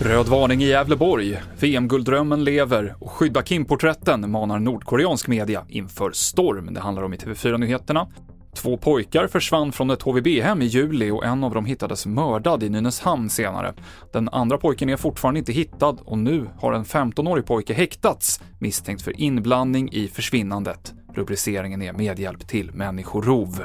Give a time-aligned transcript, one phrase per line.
[0.00, 1.42] Röd varning i Gävleborg.
[1.60, 6.74] VM-gulddrömmen lever och skydda Kim-porträtten manar nordkoreansk media inför storm.
[6.74, 8.08] Det handlar om i TV4-nyheterna.
[8.54, 12.68] Två pojkar försvann från ett HVB-hem i juli och en av dem hittades mördad i
[12.68, 13.74] Nynäshamn senare.
[14.12, 19.02] Den andra pojken är fortfarande inte hittad och nu har en 15-årig pojke häktats misstänkt
[19.02, 20.94] för inblandning i försvinnandet.
[21.14, 23.64] Rubriceringen är medhjälp till människorov.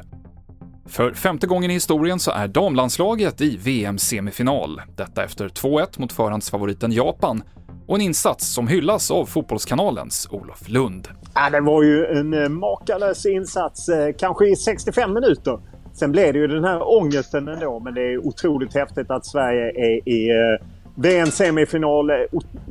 [0.89, 4.81] För femte gången i historien så är damlandslaget i VM-semifinal.
[4.95, 7.43] Detta efter 2-1 mot förhandsfavoriten Japan
[7.87, 11.07] och en insats som hyllas av Fotbollskanalens Olof Lund.
[11.35, 15.59] Ja, det var ju en eh, makalös insats, eh, kanske i 65 minuter.
[15.93, 19.71] Sen blev det ju den här ångesten ändå, men det är otroligt häftigt att Sverige
[19.75, 22.11] är i eh, VM-semifinal.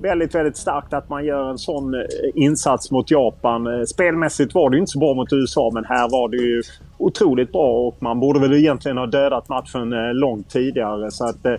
[0.02, 1.94] Väldigt, väldigt starkt att man gör en sån
[2.34, 3.86] insats mot Japan.
[3.86, 6.62] Spelmässigt var det ju inte så bra mot USA, men här var det ju
[6.98, 11.10] otroligt bra och man borde väl egentligen ha dödat matchen eh, långt tidigare.
[11.10, 11.54] Så att eh,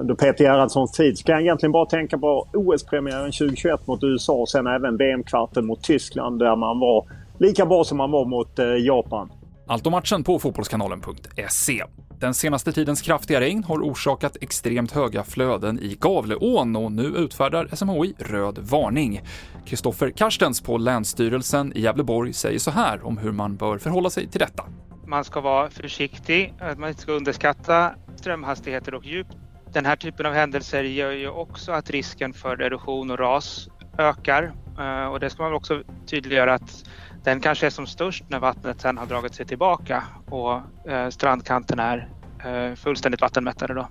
[0.00, 4.32] under Peter Gerhardssons tid så kan jag egentligen bara tänka på OS-premiären 2021 mot USA
[4.32, 7.04] och sen även VM-kvarten mot Tyskland där man var
[7.38, 9.32] lika bra som man var mot eh, Japan.
[9.66, 11.84] Allt om matchen på Fotbollskanalen.se.
[12.22, 17.68] Den senaste tidens kraftiga regn har orsakat extremt höga flöden i Gavleån och nu utfärdar
[17.72, 19.20] SMHI röd varning.
[19.66, 24.28] Kristoffer Karstens på Länsstyrelsen i Gävleborg säger så här om hur man bör förhålla sig
[24.28, 24.64] till detta.
[25.06, 29.26] Man ska vara försiktig, att man inte ska underskatta strömhastigheter och djup
[29.72, 34.52] den här typen av händelser gör ju också att risken för erosion och ras ökar
[34.78, 36.84] eh, och det ska man också tydliggöra att
[37.24, 41.78] den kanske är som störst när vattnet sen har dragit sig tillbaka och eh, strandkanten
[41.78, 42.08] är
[42.44, 43.74] eh, fullständigt vattenmättade.
[43.74, 43.88] Då.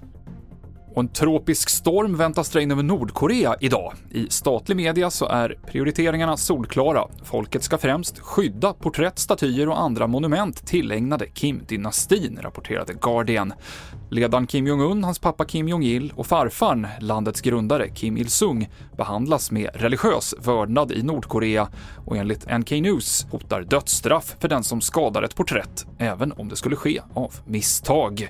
[0.94, 3.94] Och en tropisk storm väntas dra in över Nordkorea idag.
[4.12, 7.08] I statlig media så är prioriteringarna solklara.
[7.24, 13.54] Folket ska främst skydda porträtt, statyer och andra monument tillägnade Kim-dynastin, rapporterade Guardian.
[14.10, 19.70] Ledaren Kim Jong-Un, hans pappa Kim Jong-Il och farfarn, landets grundare Kim Il-Sung, behandlas med
[19.74, 21.68] religiös vördnad i Nordkorea
[22.06, 26.56] och enligt NK News hotar dödsstraff för den som skadar ett porträtt, även om det
[26.56, 28.30] skulle ske av misstag.